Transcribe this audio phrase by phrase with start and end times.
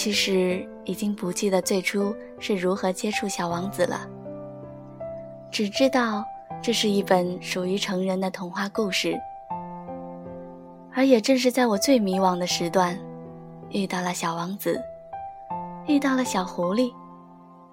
[0.00, 4.08] 其实已经不记得最初是如何接触小王子了，
[5.52, 6.24] 只知道
[6.62, 9.14] 这是一本属于成人的童话故事。
[10.94, 12.98] 而也正是在我最迷惘的时段，
[13.68, 14.80] 遇到了小王子，
[15.86, 16.90] 遇到了小狐狸，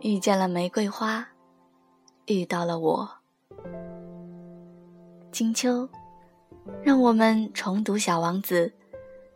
[0.00, 1.24] 遇见了玫瑰花，
[2.26, 3.08] 遇到了我。
[5.30, 5.88] 金秋，
[6.82, 8.66] 让我们重读《小王子》，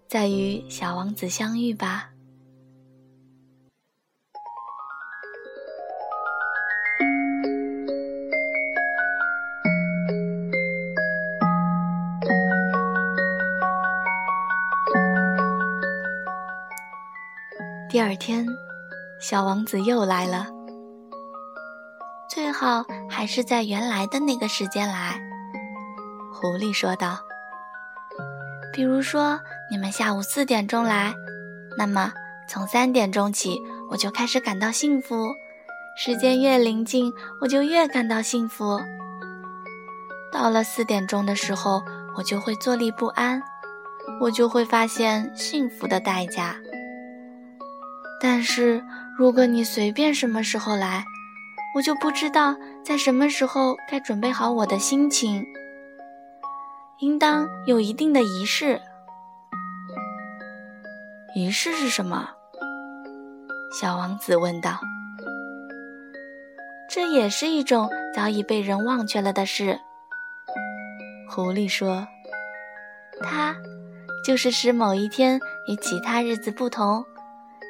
[0.08, 2.11] 再与小王子相遇吧。
[17.92, 18.46] 第二天，
[19.20, 20.46] 小王子又来了。
[22.26, 25.20] 最好还是在原来的那个时间来。
[26.32, 27.18] 狐狸说道
[28.72, 29.38] ：“比如说，
[29.70, 31.12] 你们下午四点钟来，
[31.76, 32.10] 那么
[32.48, 35.26] 从三点钟起，我就开始感到幸福。
[35.94, 37.12] 时间越临近，
[37.42, 38.80] 我就越感到幸福。
[40.32, 41.82] 到了四点钟的时候，
[42.16, 43.42] 我就会坐立不安，
[44.18, 46.56] 我就会发现幸福的代价。”
[48.24, 48.80] 但是，
[49.18, 51.04] 如果你随便什么时候来，
[51.74, 55.44] 我就不知道在什么时候该准备好我的心情。
[57.00, 58.80] 应当有一定的仪式。
[61.34, 62.28] 仪式是什么？
[63.72, 64.78] 小王子问道。
[66.88, 69.80] 这也是一种早已被人忘却了的事。
[71.28, 72.06] 狐狸说
[73.20, 73.56] ：“它
[74.24, 77.04] 就是使某一天与其他日子不同。”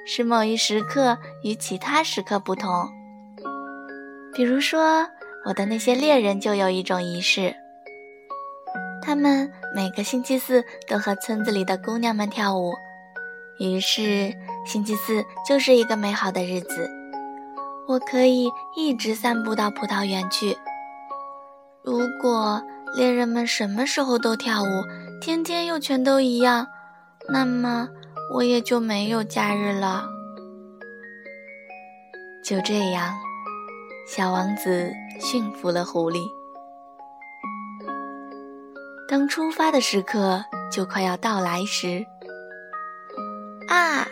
[0.04, 2.88] 使某一时刻与其他时刻不同。
[4.34, 5.06] 比如说，
[5.44, 7.54] 我的那些猎人就有一种仪式，
[9.02, 12.72] 他们每个星期四都和村子里的姑娘们跳舞，
[13.58, 14.34] 于是
[14.66, 16.90] 星期四就是一个美好的日子。
[17.86, 20.56] 我可以一直散步到葡萄园去。
[21.82, 22.62] 如果
[22.96, 24.66] 猎人们什么时候都跳舞，
[25.20, 26.66] 天天又全都一样，
[27.28, 27.88] 那么。
[28.34, 30.08] 我也就没有假日了。
[32.42, 33.14] 就这样，
[34.06, 36.26] 小王子驯服了狐狸。
[39.06, 42.04] 当出发的时刻就快要到来时，
[43.68, 44.08] 啊！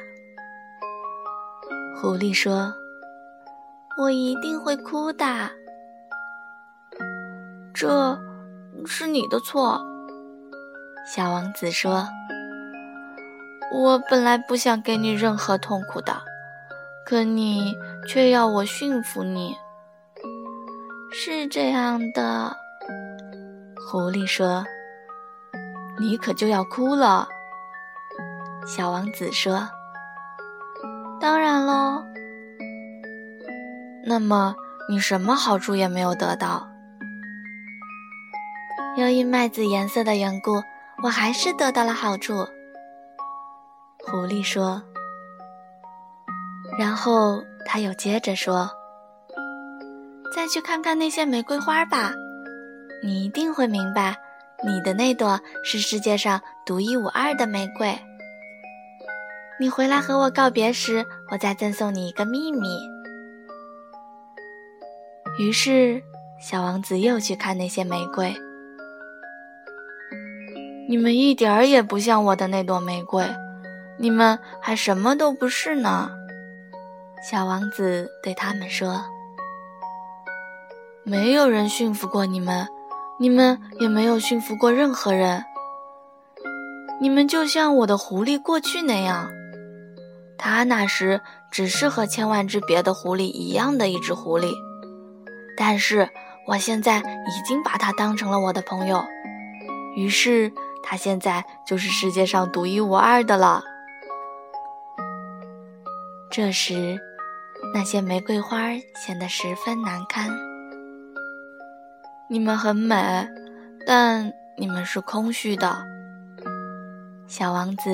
[1.97, 2.75] 狐狸说
[3.99, 5.51] ：“我一定会哭的。”
[7.73, 8.21] 这
[8.85, 9.83] 是你的错，
[11.07, 12.07] 小王子说。
[13.73, 16.21] 我本来不想给你任何痛苦的，
[17.07, 17.75] 可你
[18.07, 19.57] 却要我驯服你。
[21.13, 22.57] 是这样的，
[23.89, 24.65] 狐狸说
[25.99, 27.29] ：“你可就要哭了。”
[28.67, 29.69] 小王子说
[31.21, 32.05] ：“当然喽。”
[34.05, 34.55] 那么
[34.89, 36.69] 你什么好处也没有得到？
[38.97, 40.63] 由于麦子颜色的缘故，
[41.03, 42.47] 我还是得到了好处。
[44.07, 44.83] 狐狸说，
[46.79, 48.69] 然后他又接着说
[50.35, 52.13] ：“再去看看那些玫瑰花吧，
[53.03, 54.17] 你一定会明白，
[54.65, 57.97] 你的那朵是世界上独一无二的玫瑰。
[59.61, 62.81] 你回来和我告别时，我再赠送你一个秘密。”
[65.39, 66.03] 于是，
[66.41, 68.35] 小王子又去看那些玫瑰。
[70.89, 73.25] 你们一点儿也不像我的那朵玫瑰。
[74.03, 76.11] 你们还什么都不是呢，
[77.23, 79.05] 小王子对他们说
[81.05, 82.67] ：“没有人驯服过你们，
[83.19, 85.45] 你们也没有驯服过任何人。
[86.99, 89.31] 你们就像我的狐狸过去那样，
[90.39, 94.55] 它那时只是和千万只别的狐狸一样的一只狐狸，
[95.59, 96.09] 但是
[96.47, 99.05] 我现在已经把它当成了我的朋友，
[99.95, 100.51] 于是
[100.83, 103.63] 它现在就是世界上独一无二的了。”
[106.33, 106.97] 这时，
[107.75, 110.31] 那些玫瑰花显得十分难堪。
[112.29, 113.27] 你们很美，
[113.85, 115.85] 但你们是空虚的。
[117.27, 117.91] 小王子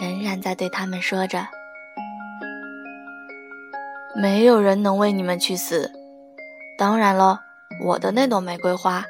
[0.00, 1.46] 仍然在对他们说着
[4.16, 5.92] ：“没有人能为你们去死。
[6.78, 7.40] 当然了，
[7.84, 9.04] 我的那朵玫瑰花，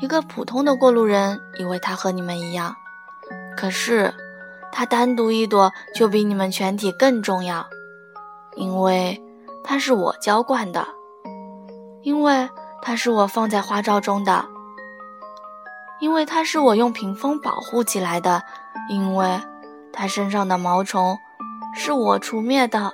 [0.00, 2.76] 一个普通的过路人以为它和你们一样，
[3.56, 4.14] 可是
[4.70, 7.66] 它单独一朵就比你们全体更重要。”
[8.56, 9.20] 因为
[9.62, 10.86] 它是我浇灌的，
[12.02, 12.48] 因为
[12.82, 14.44] 它是我放在花罩中的，
[16.00, 18.42] 因为它是我用屏风保护起来的，
[18.88, 19.40] 因为
[19.92, 21.18] 它身上的毛虫
[21.74, 22.92] 是我除灭的，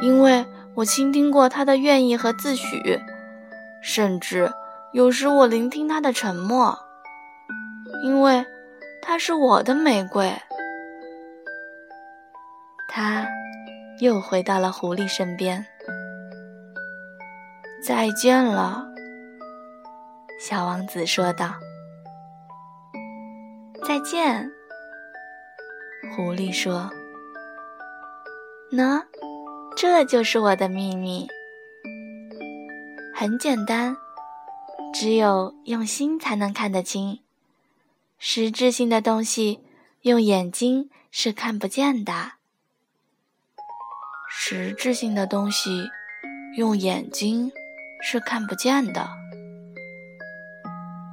[0.00, 3.00] 因为我倾听过他的愿意和自诩，
[3.80, 4.52] 甚至
[4.92, 6.76] 有时我聆听他的沉默，
[8.02, 8.44] 因为
[9.00, 10.34] 它是我的玫瑰。
[14.00, 15.64] 又回到了狐狸身边。
[17.82, 18.86] 再见了，
[20.40, 21.54] 小王子说道。
[23.86, 24.50] 再见，
[26.16, 26.90] 狐狸说。
[28.72, 29.04] 喏，
[29.76, 31.28] 这就是我的秘密。
[33.14, 33.96] 很简单，
[34.92, 37.20] 只有用心才能看得清。
[38.18, 39.60] 实质性的东西，
[40.00, 42.32] 用眼睛是看不见的。
[44.46, 45.88] 实质性的东西，
[46.58, 47.50] 用眼睛
[48.02, 49.08] 是看不见的。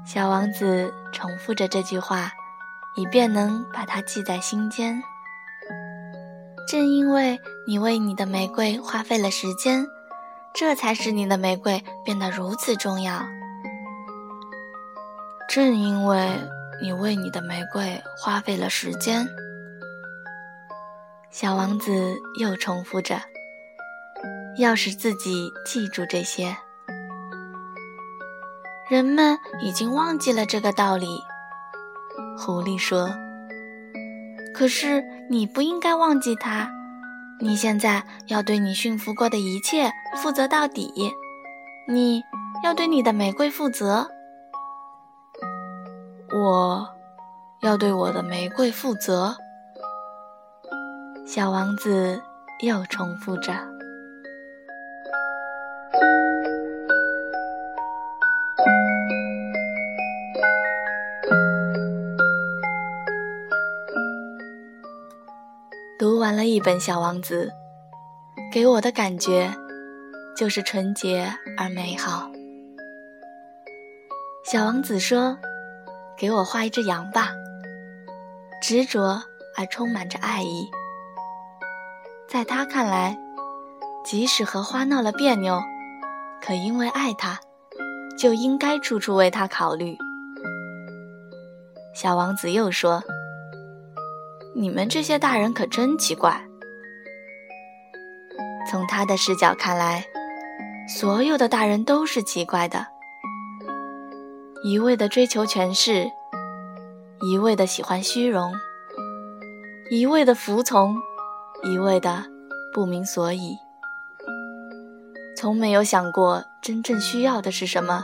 [0.06, 2.30] 小王子重复着这句话，
[2.98, 5.02] 以便能把它记在心间。
[6.68, 9.88] 正因为你为你的玫瑰花费了时间，
[10.54, 13.24] 这才使你的玫瑰变得如此重要。
[15.48, 16.38] 正因为
[16.84, 19.26] 你为你的玫瑰花费了时间。
[21.32, 23.18] 小王子又重复着
[24.60, 26.56] ：“要使自己记住这些。”
[28.90, 31.08] 人们已经忘记了这个道理，
[32.38, 33.10] 狐狸说
[34.54, 36.70] ：“可是你不应该忘记它。
[37.40, 40.92] 你现在要对你驯服过的一切负责到底。
[41.88, 42.22] 你
[42.62, 44.06] 要对你的玫瑰负责。
[46.34, 46.88] 我
[47.62, 49.38] 要对我的玫瑰负责。”
[51.26, 52.22] 小王子
[52.62, 53.54] 又重复着。
[65.98, 67.52] 读完了一本《小王子》，
[68.54, 69.54] 给我的感觉
[70.36, 72.30] 就是纯洁而美好。
[74.44, 75.38] 小王子说
[76.18, 77.32] ：“给我画一只羊吧。”
[78.62, 79.22] 执着
[79.56, 80.81] 而充满着爱意。
[82.32, 83.20] 在他看来，
[84.06, 85.62] 即使和花闹了别扭，
[86.42, 87.38] 可因为爱他，
[88.18, 89.98] 就应该处处为他考虑。
[91.94, 93.04] 小王子又说
[94.56, 96.42] ：“你们这些大人可真奇怪。”
[98.72, 100.06] 从他的视角看来，
[100.88, 102.88] 所有的大人都是奇怪的：
[104.64, 106.10] 一味的追求权势，
[107.30, 108.54] 一味的喜欢虚荣，
[109.90, 110.96] 一味的服从。
[111.64, 112.24] 一味的
[112.74, 113.58] 不明所以，
[115.38, 118.04] 从没有想过真正需要的是什么，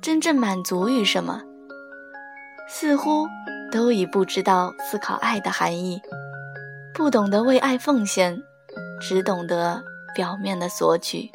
[0.00, 1.42] 真正满足于什么，
[2.68, 3.26] 似乎
[3.72, 6.00] 都已不知道思考爱的含义，
[6.94, 8.40] 不懂得为爱奉献，
[9.00, 9.82] 只懂得
[10.14, 11.30] 表面的索取。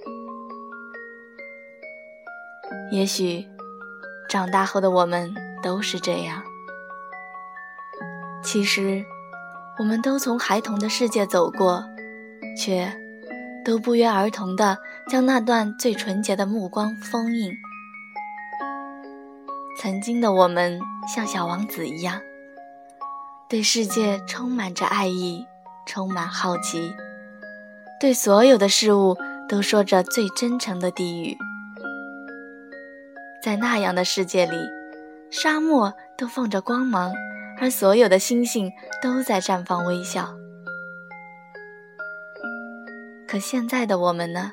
[2.92, 3.46] 也许，
[4.30, 6.42] 长大后的我们都是这样。
[8.42, 9.04] 其实。
[9.82, 11.84] 我们都从孩童的世界走过，
[12.56, 12.88] 却
[13.66, 14.78] 都不约而同地
[15.10, 17.52] 将那段最纯洁的目光封印。
[19.80, 22.22] 曾经的我们像小王子一样，
[23.50, 25.48] 对世界充满着爱意，
[25.88, 26.94] 充满好奇，
[28.00, 29.18] 对所有的事物
[29.50, 31.36] 都说着最真诚的低语。
[33.44, 34.58] 在那样的世界里，
[35.32, 37.12] 沙漠都放着光芒。
[37.62, 40.34] 而所有的星星都在绽放微笑，
[43.28, 44.52] 可现在的我们呢？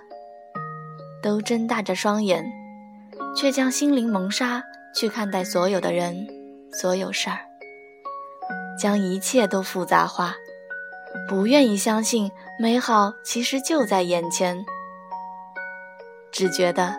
[1.23, 2.45] 都睁大着双眼，
[3.35, 4.62] 却将心灵蒙纱
[4.95, 6.29] 去看待所有的人、
[6.71, 7.38] 所有事儿，
[8.79, 10.35] 将一切都复杂化，
[11.27, 14.67] 不愿意相信美好其实就在眼前，
[16.31, 16.95] 只觉得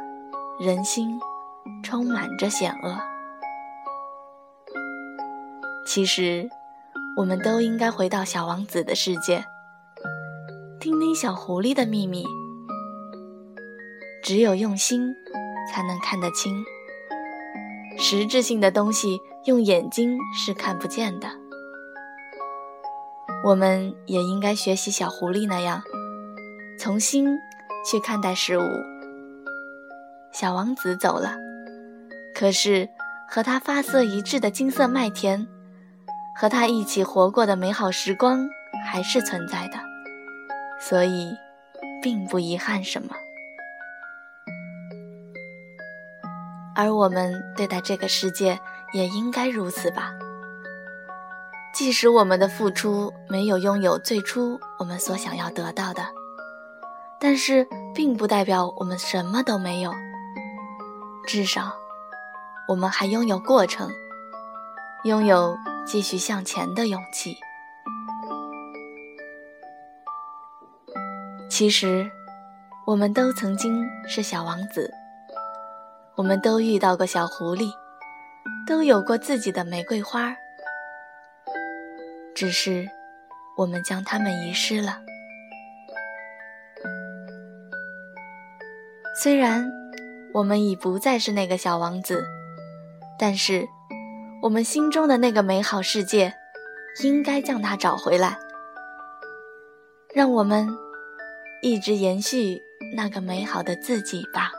[0.59, 1.19] 人心
[1.83, 2.97] 充满着险恶。
[5.91, 6.47] 其实，
[7.17, 9.43] 我们都应该回到小王子的世界，
[10.79, 12.23] 听听小狐狸的秘密。
[14.21, 15.15] 只有用心，
[15.73, 16.63] 才能看得清。
[17.97, 21.27] 实质性的东西，用眼睛是看不见的。
[23.43, 25.81] 我们也应该学习小狐狸那样，
[26.77, 27.35] 从心
[27.83, 28.61] 去看待事物。
[30.31, 31.35] 小王子走了，
[32.35, 32.87] 可是
[33.27, 35.47] 和他发色一致的金色麦田。
[36.39, 38.47] 和他一起活过的美好时光
[38.85, 39.77] 还是存在的，
[40.79, 41.35] 所以
[42.01, 43.13] 并不遗憾什么。
[46.73, 48.57] 而我们对待这个世界
[48.93, 50.13] 也应该如此吧。
[51.73, 56.07] 即使我们的付出没有拥有最初我们所想要得到的，
[57.19, 59.93] 但是并不代表我们什么都没有。
[61.27, 61.73] 至少，
[62.69, 63.91] 我们还拥有过程，
[65.03, 65.57] 拥有
[65.91, 67.35] 继续向前的勇气。
[71.49, 72.11] 其实，
[72.85, 74.93] 我们都曾经是小王子，
[76.15, 77.71] 我们都遇到过小狐狸，
[78.67, 80.35] 都有过自己的玫瑰花。
[82.35, 82.87] 只是，
[83.57, 85.01] 我们将它们遗失了。
[89.19, 89.67] 虽然
[90.35, 92.23] 我们已不再是那个小王子，
[93.17, 93.67] 但是
[94.41, 96.33] 我们心中的那个美好世界，
[97.03, 98.39] 应该将它找回来。
[100.13, 100.65] 让我们
[101.61, 102.61] 一直延续
[102.95, 104.51] 那个美好的自己吧。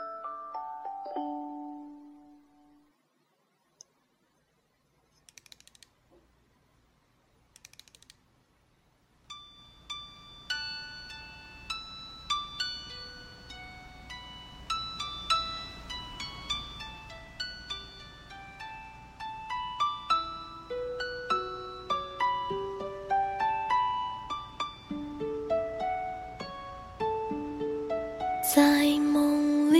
[28.52, 29.78] 在梦里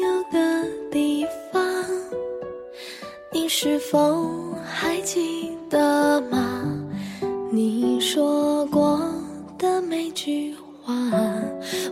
[0.00, 1.62] 有个地方，
[3.30, 6.64] 你是否还记得吗？
[7.50, 8.98] 你说过
[9.58, 10.94] 的每句话，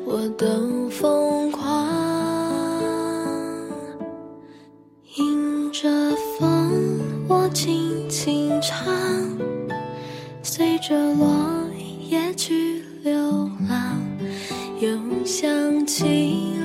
[0.06, 1.86] 我都疯狂。
[5.18, 5.86] 迎着
[6.38, 8.86] 风，我轻轻唱，
[10.42, 11.28] 随着落
[12.08, 12.79] 叶去
[16.00, 16.59] 心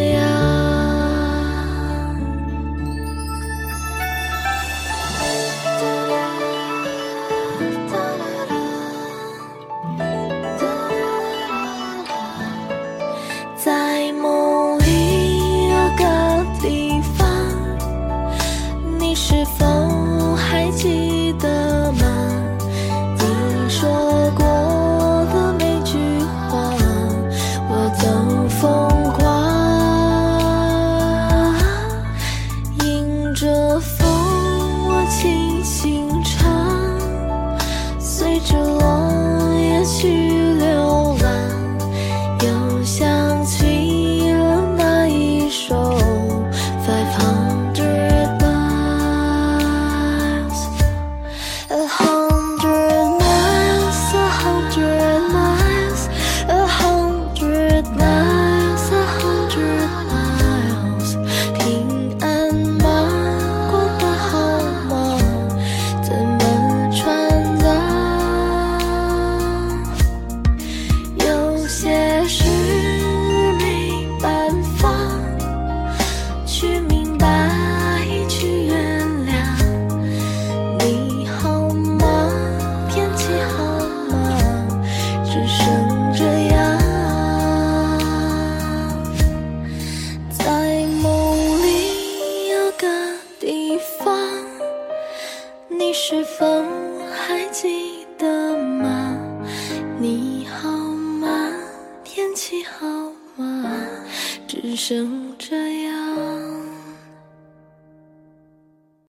[0.00, 0.39] 这样。